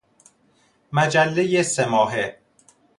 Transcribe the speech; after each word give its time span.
مجله 0.91 1.63
سه 1.63 1.85
ماهه 1.85 2.37